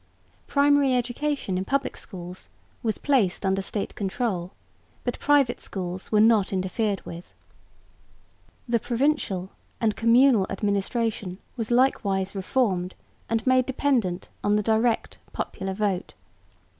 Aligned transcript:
Primary 0.47 0.95
education 0.95 1.59
in 1.59 1.63
public 1.63 1.95
schools 1.95 2.49
was 2.81 2.97
placed 2.97 3.45
under 3.45 3.61
State 3.61 3.93
control, 3.93 4.49
but 5.03 5.19
private 5.19 5.61
schools 5.61 6.11
were 6.11 6.19
not 6.19 6.51
interfered 6.51 7.05
with. 7.05 7.31
The 8.67 8.79
provincial 8.79 9.51
and 9.79 9.95
communal 9.95 10.47
administration 10.49 11.37
was 11.55 11.69
likewise 11.69 12.33
reformed 12.33 12.95
and 13.29 13.45
made 13.45 13.67
dependent 13.67 14.27
on 14.43 14.55
the 14.55 14.63
direct 14.63 15.19
popular 15.33 15.75
vote. 15.75 16.15